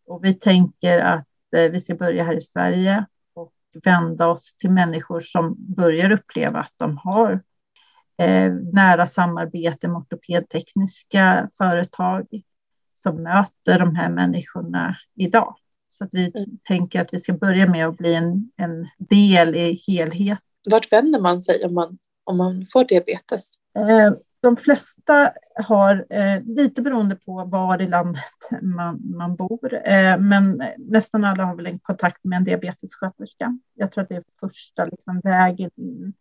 [0.06, 3.52] Och vi tänker att eh, vi ska börja här i Sverige och
[3.84, 7.32] vända oss till människor som börjar uppleva att de har
[8.18, 12.26] eh, nära samarbete med ortopedtekniska företag
[12.94, 15.56] som möter de här människorna idag.
[15.88, 16.58] Så att vi mm.
[16.62, 20.38] tänker att vi ska börja med att bli en, en del i helhet.
[20.70, 23.54] Vart vänder man sig om man, om man får diabetes?
[23.78, 28.22] Eh, de flesta har, eh, lite beroende på var i landet
[28.62, 33.58] man, man bor, eh, men nästan alla har väl en kontakt med en diabetessköterska.
[33.74, 36.14] Jag tror att det är första liksom, vägen in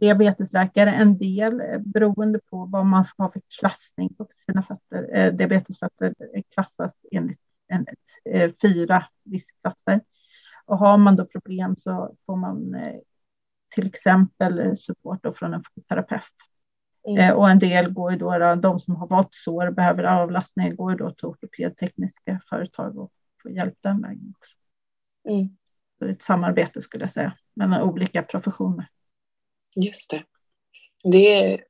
[0.00, 5.16] diabetesläkare en del beroende på vad man har för klassning på sina fötter.
[5.16, 6.14] Eh, diabetesfötter
[6.54, 7.86] klassas enligt en,
[8.24, 10.00] eh, fyra riskklasser.
[10.64, 12.94] Och har man då problem så får man eh,
[13.74, 16.22] till exempel support från en terapeut.
[17.08, 17.18] Mm.
[17.18, 20.76] Eh, och en del går ju då, de som har varit sår och behöver avlastning
[20.76, 24.52] går ju då till ortopedtekniska företag och får hjälp den vägen också.
[25.28, 25.56] Mm.
[25.98, 28.88] Så är ett samarbete skulle jag säga mellan olika professioner.
[29.76, 30.24] Just det.
[31.04, 31.64] det är,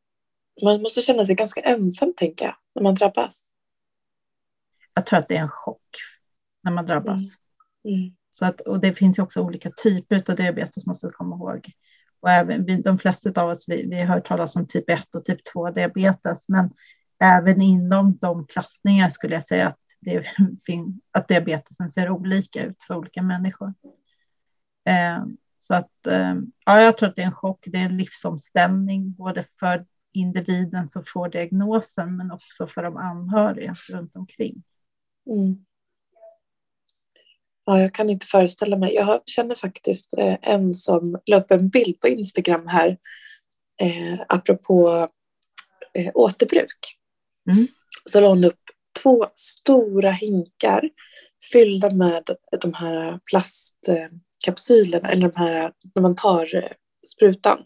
[0.65, 3.51] man måste känna sig ganska ensam, tänker jag, när man drabbas.
[4.95, 5.88] Jag tror att det är en chock
[6.62, 7.23] när man drabbas.
[7.85, 8.01] Mm.
[8.01, 8.17] Mm.
[8.31, 11.73] Så att, och det finns ju också olika typer av diabetes, måste vi komma ihåg.
[12.23, 15.15] Och även vi, de flesta av oss, vi, vi har hört talas om typ 1
[15.15, 16.71] och typ 2 diabetes, men
[17.21, 20.25] även inom de klassningar skulle jag säga att, det,
[21.13, 23.75] att diabetesen ser olika ut för olika människor.
[24.85, 25.25] Eh,
[25.59, 27.65] så att eh, ja, jag tror att det är en chock.
[27.67, 33.75] Det är en livsomställning både för individen som får diagnosen men också för de anhöriga
[33.91, 34.63] runt omkring.
[35.27, 35.65] Mm.
[37.64, 38.94] Ja, jag kan inte föreställa mig.
[38.94, 42.96] Jag känner faktiskt eh, en som la upp en bild på Instagram här
[43.81, 45.09] eh, apropå
[45.94, 46.98] eh, återbruk.
[47.51, 47.66] Mm.
[48.07, 48.61] Så la hon upp
[49.03, 50.90] två stora hinkar
[51.53, 52.22] fyllda med
[52.61, 54.09] de här plast eh,
[54.44, 56.72] kapsylerna, eller de här, när man tar eh,
[57.14, 57.59] sprutan.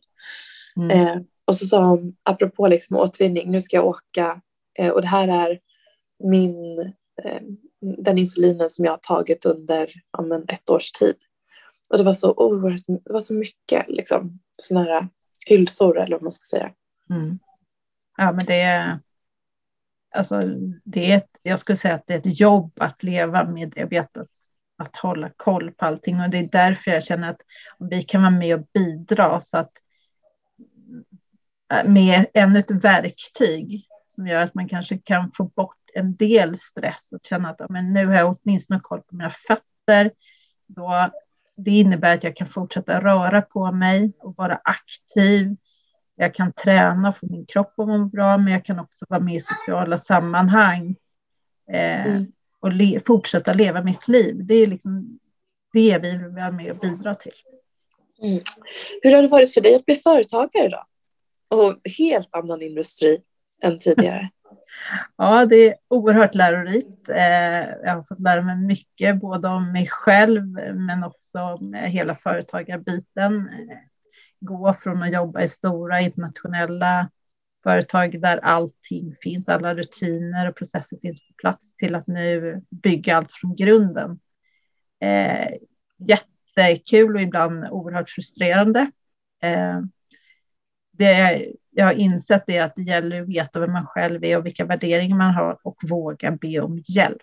[0.76, 0.90] Mm.
[0.90, 4.40] Eh, och så sa hon, apropå liksom återvinning, nu ska jag åka
[4.78, 5.58] eh, och det här är
[6.24, 6.78] min,
[7.24, 7.42] eh,
[7.98, 11.16] den insulinen som jag har tagit under ja, men ett års tid.
[11.90, 15.08] Och det var så oerhört, det var så mycket liksom, sådana här
[15.48, 16.72] hylsor eller vad man ska säga.
[17.10, 17.38] Mm.
[18.16, 19.00] Ja, men det är,
[20.14, 20.42] alltså,
[20.84, 24.46] det är ett, jag skulle säga att det är ett jobb att leva med diabetes
[24.78, 27.40] att hålla koll på allting och det är därför jag känner att
[27.78, 29.72] vi kan vara med och bidra så att
[31.72, 36.58] eh, med ännu ett verktyg som gör att man kanske kan få bort en del
[36.58, 40.10] stress och känna att men nu har jag åtminstone koll på mina fötter.
[40.66, 41.10] Då,
[41.56, 45.56] det innebär att jag kan fortsätta röra på mig och vara aktiv.
[46.16, 49.20] Jag kan träna och få min kropp att må bra, men jag kan också vara
[49.20, 50.96] med i sociala sammanhang.
[51.70, 52.32] Eh, mm
[52.66, 54.36] och le fortsätta leva mitt liv.
[54.44, 55.18] Det är liksom
[55.72, 57.32] det vi vill vara med och bidra till.
[58.22, 58.42] Mm.
[59.02, 60.84] Hur har det varit för dig att bli företagare då?
[61.56, 63.20] Och helt annan industri
[63.62, 64.30] än tidigare.
[65.16, 67.08] Ja, det är oerhört lärorikt.
[67.08, 72.14] Eh, jag har fått lära mig mycket, både om mig själv men också om hela
[72.14, 73.36] företagarbiten.
[73.36, 73.78] Eh,
[74.40, 77.10] gå från att jobba i stora internationella
[77.62, 83.16] företag där allting finns, alla rutiner och processer finns på plats till att nu bygga
[83.16, 84.20] allt från grunden.
[85.00, 85.48] Eh,
[85.98, 88.90] jättekul och ibland oerhört frustrerande.
[90.92, 94.46] Det, jag har insett det att det gäller att veta vem man själv är och
[94.46, 97.22] vilka värderingar man har och våga be om hjälp.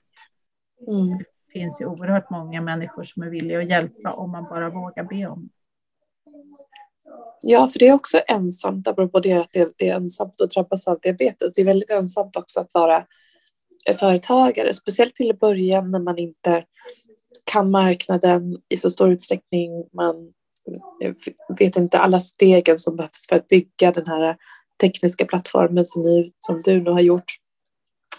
[0.87, 1.17] Mm.
[1.17, 5.03] Det finns ju oerhört många människor som är villiga att hjälpa om man bara vågar
[5.03, 5.49] be om
[7.41, 10.99] Ja, för det är också ensamt, apropå det att det är ensamt att drabbas av
[10.99, 11.53] diabetes.
[11.53, 13.05] Det är väldigt ensamt också att vara
[13.99, 16.63] företagare, speciellt till början när man inte
[17.43, 19.89] kan marknaden i så stor utsträckning.
[19.93, 20.33] Man
[21.59, 24.35] vet inte alla stegen som behövs för att bygga den här
[24.81, 27.37] tekniska plattformen som, ni, som du nu har gjort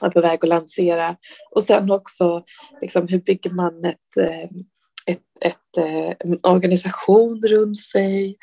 [0.03, 1.17] är på väg att lansera.
[1.55, 2.45] Och sen också
[2.81, 4.45] liksom, hur bygger man ett, eh,
[5.07, 8.37] ett, ett, ett en organisation runt sig?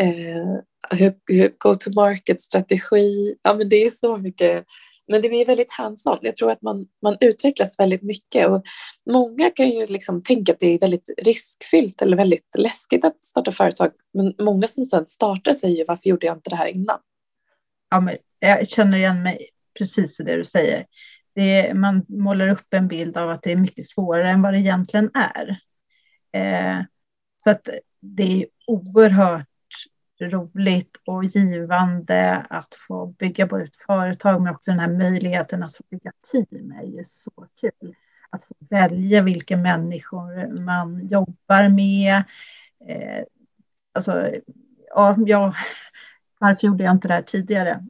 [0.00, 3.34] Eh, hur, hur go-to-market-strategi.
[3.42, 4.64] Ja, men det är så mycket.
[5.08, 6.18] Men det blir väldigt hands-on.
[6.20, 8.62] Jag tror att man, man utvecklas väldigt mycket och
[9.10, 13.50] många kan ju liksom tänka att det är väldigt riskfyllt eller väldigt läskigt att starta
[13.50, 13.90] företag.
[14.14, 16.98] Men många som sedan startar säger ju varför gjorde jag inte det här innan?
[17.90, 20.86] Ja, men jag känner igen mig precis i det du säger.
[21.34, 24.54] Det är, man målar upp en bild av att det är mycket svårare än vad
[24.54, 25.60] det egentligen är.
[26.32, 26.84] Eh,
[27.36, 27.68] så att
[28.00, 29.46] det är oerhört
[30.28, 35.76] roligt och givande att få bygga både ett företag men också den här möjligheten att
[35.76, 37.94] få bygga team är ju så kul.
[38.30, 42.16] Att få välja vilka människor man jobbar med.
[42.88, 43.24] Eh,
[43.92, 44.30] alltså,
[44.88, 45.54] ja, ja,
[46.38, 47.86] varför gjorde jag inte det här tidigare?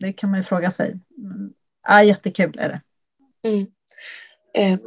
[0.00, 1.00] Det kan man ju fråga sig.
[1.18, 1.52] Mm.
[1.82, 2.80] ja, jättekul är det.
[3.48, 3.66] Mm.
[4.54, 4.78] Eh,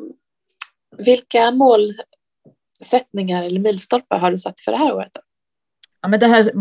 [0.98, 5.14] vilka målsättningar eller milstolpar har du satt för det här året?
[5.14, 5.22] Då?
[6.02, 6.52] Ja, men det här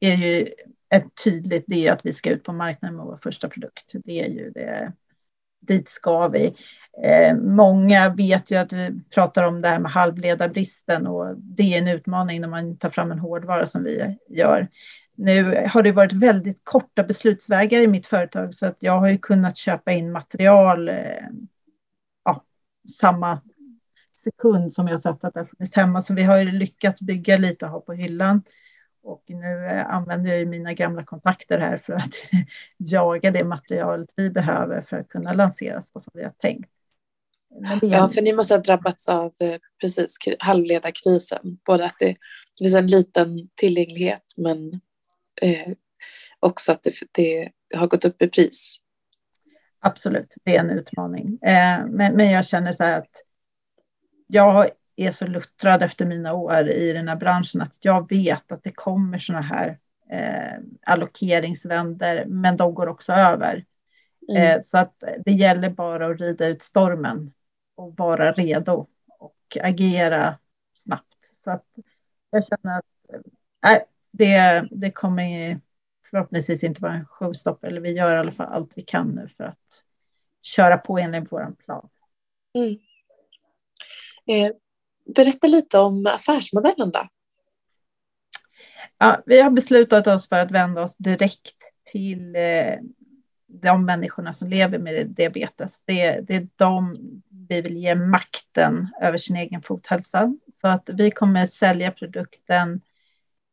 [0.00, 0.48] är ju
[0.94, 3.92] ett tydligt, det är att vi ska ut på marknaden med vår första produkt.
[4.04, 4.92] Det är ju det,
[5.60, 6.54] dit ska vi.
[7.04, 11.78] Eh, många vet ju att vi pratar om det här med halvledarbristen och det är
[11.78, 14.68] en utmaning när man tar fram en hårdvara som vi gör.
[15.14, 19.18] Nu har det varit väldigt korta beslutsvägar i mitt företag så att jag har ju
[19.18, 21.28] kunnat köpa in material eh,
[22.24, 22.44] ja,
[23.00, 23.40] samma
[24.18, 26.02] sekund som jag satt att det funnits hemma.
[26.02, 28.42] Så vi har ju lyckats bygga lite och ha på hyllan.
[29.02, 32.14] Och nu eh, använder jag mina gamla kontakter här för att
[32.76, 36.70] jaga det materialet vi behöver för att kunna lansera så som vi har tänkt.
[37.82, 37.86] Är...
[37.86, 41.58] Ja, för ni måste ha drabbats av eh, precis halvledarkrisen.
[41.66, 44.80] Både att det, det finns en liten tillgänglighet men
[45.42, 45.72] eh,
[46.40, 48.76] också att det, det, har gått upp i pris.
[49.80, 51.38] Absolut, det är en utmaning.
[51.42, 53.22] Eh, men, men jag känner så här att
[54.26, 58.64] jag är så luttrad efter mina år i den här branschen att jag vet att
[58.64, 59.78] det kommer sådana här
[60.10, 63.64] eh, allokeringsvänder, men de går också över.
[64.28, 64.42] Mm.
[64.42, 67.32] Eh, så att det gäller bara att rida ut stormen
[67.74, 68.86] och vara redo
[69.18, 70.38] och agera
[70.74, 71.24] snabbt.
[71.24, 71.66] Så att
[72.30, 72.84] jag känner att
[73.66, 75.60] äh, det, det kommer
[76.10, 79.28] förhoppningsvis inte vara en showstopper, eller vi gör i alla fall allt vi kan nu
[79.28, 79.84] för att
[80.42, 81.88] köra på enligt vår plan.
[82.54, 82.78] Mm.
[84.26, 84.52] Eh,
[85.04, 87.02] Berätta lite om affärsmodellen då.
[88.98, 91.56] Ja, vi har beslutat oss för att vända oss direkt
[91.92, 92.76] till eh,
[93.46, 95.82] de människorna som lever med diabetes.
[95.84, 96.94] Det, det är de
[97.48, 100.34] vi vill ge makten över sin egen fothälsa.
[100.52, 102.80] Så att vi kommer sälja produkten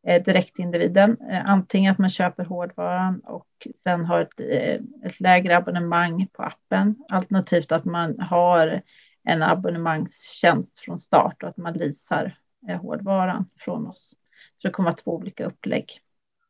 [0.07, 1.17] eh, direkt till individen.
[1.31, 6.43] Eh, antingen att man köper hårdvaran och sen har ett, eh, ett lägre abonnemang på
[6.43, 6.95] appen.
[7.09, 8.81] Alternativt att man har
[9.29, 12.37] en abonnemangstjänst från start och att man leasar
[12.67, 14.13] eh, hårdvaran från oss.
[14.57, 16.01] Så det kommer att vara två olika upplägg.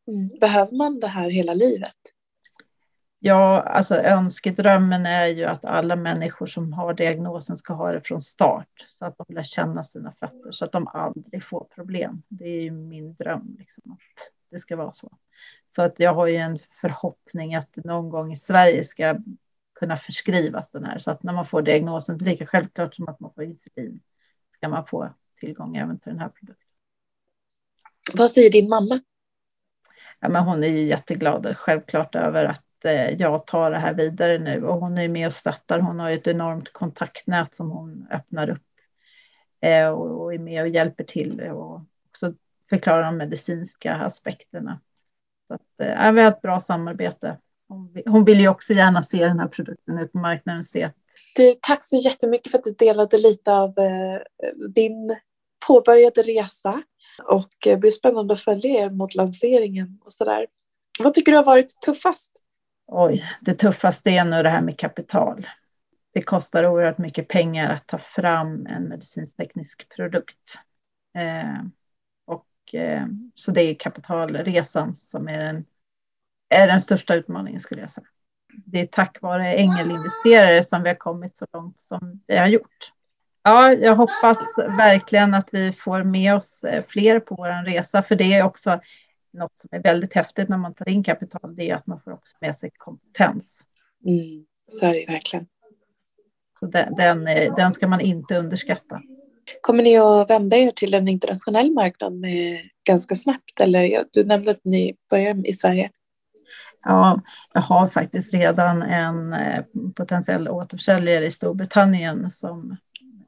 [0.08, 0.30] Mm.
[0.42, 1.96] Behöver man det här hela livet?
[3.22, 8.22] Ja, alltså önskedrömmen är ju att alla människor som har diagnosen ska ha det från
[8.22, 12.22] start så att de lär känna sina fötter så att de aldrig får problem.
[12.28, 15.18] Det är ju min dröm liksom, att det ska vara så.
[15.70, 19.18] Så att jag har ju en förhoppning att någon gång i Sverige ska
[19.80, 21.00] kunna förskrivas den här.
[21.00, 24.00] Så att när man får diagnosen, lika självklart som att man får insulin,
[24.54, 26.68] ska man få tillgång även till den här produkten.
[28.14, 29.00] Vad säger din mamma?
[30.20, 34.40] Ja, men hon är ju jätteglad självklart över att eh, jag tar det här vidare
[34.40, 35.80] nu och hon är med och stöttar.
[35.80, 38.68] Hon har ett enormt kontaktnät som hon öppnar upp
[39.62, 42.34] eh, och är med och hjälper till och också
[42.70, 44.80] förklarar de medicinska aspekterna.
[45.48, 47.38] Så att, eh, vi har ett bra samarbete
[48.06, 50.64] hon vill ju också gärna se den här produkten ut på marknaden.
[50.64, 50.90] Se.
[51.36, 54.20] Du, tack så jättemycket för att du delade lite av eh,
[54.74, 55.16] din
[55.68, 56.84] påbörjade resa
[57.24, 60.48] och det blir spännande att följa er mot lanseringen och sådär.
[61.00, 62.32] Vad tycker du har varit tuffast?
[62.88, 65.48] Oj, det tuffaste är nog det här med kapital.
[66.14, 70.56] Det kostar oerhört mycket pengar att ta fram en medicinteknisk produkt.
[71.18, 71.64] Eh,
[72.26, 75.66] och, eh, så det är kapitalresan som är den
[76.50, 78.08] är den största utmaningen skulle jag säga.
[78.66, 82.92] Det är tack vare ängelinvesterare som vi har kommit så långt som vi har gjort.
[83.44, 88.16] Ja, jag hoppas verkligen att vi får med oss eh, fler på vår resa, för
[88.16, 88.80] det är också
[89.34, 92.12] något som är väldigt häftigt när man tar in kapital, det är att man får
[92.12, 93.64] också med sig kompetens.
[94.06, 95.48] Mm, så är det verkligen.
[96.60, 99.02] Så den, den, eh, den ska man inte underskatta.
[99.62, 103.60] Kommer ni att vända er till en internationell marknad med ganska snabbt?
[103.60, 105.92] Eller du nämnde att ni börjar i Sverige.
[106.84, 107.22] Ja,
[107.54, 109.64] jag har faktiskt redan en eh,
[109.96, 112.78] potentiell återförsäljare i Storbritannien som,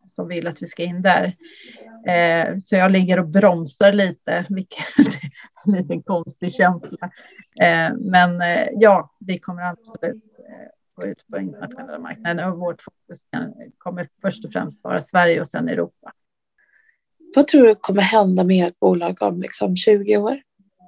[0.08, 1.36] som vill att vi ska in där.
[2.08, 5.32] Eh, så jag ligger och bromsar lite, vilket är
[5.66, 7.12] en liten konstig känsla.
[7.62, 12.82] Eh, men eh, ja, vi kommer absolut eh, gå ut på internationella marknaden och vårt
[12.82, 13.26] fokus
[13.78, 16.12] kommer först och främst vara Sverige och sen Europa.
[17.36, 20.42] Vad tror du kommer hända med ert bolag om liksom 20 år?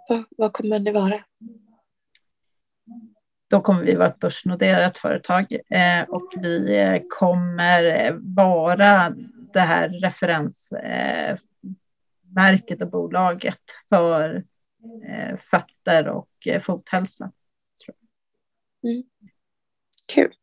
[0.09, 1.19] Vad, vad kommer ni vara?
[3.53, 9.15] Då kommer vi vara ett börsnoterat företag eh, och vi eh, kommer vara
[9.53, 14.43] det här referensmärket och bolaget för
[15.39, 16.29] fötter och
[16.61, 17.31] fothälsa.
[18.83, 19.03] Mm.
[20.13, 20.33] Kul.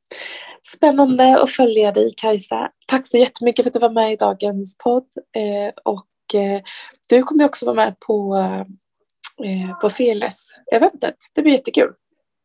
[0.62, 2.70] Spännande att följa dig Kajsa.
[2.86, 5.08] Tack så jättemycket för att du var med i dagens podd.
[5.36, 6.62] Eh, och eh,
[7.08, 8.36] du kommer också vara med på,
[9.44, 11.16] eh, på Fearless-eventet.
[11.34, 11.92] Det blir jättekul.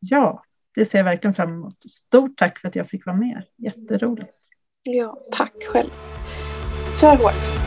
[0.00, 0.42] Ja,
[0.76, 1.90] det ser jag verkligen fram emot.
[1.90, 3.42] Stort tack för att jag fick vara med.
[3.56, 4.36] Jätteroligt.
[4.82, 5.90] Ja, tack själv.
[7.00, 7.66] Kör hårt.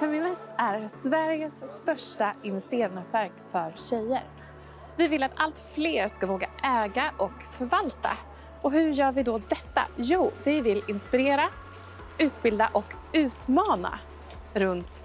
[0.00, 4.24] Feminvest är Sveriges största investeringsnätverk för tjejer.
[4.96, 8.18] Vi vill att allt fler ska våga äga och förvalta.
[8.62, 9.82] Och hur gör vi då detta?
[9.96, 11.48] Jo, vi vill inspirera,
[12.18, 13.98] utbilda och utmana
[14.54, 15.04] runt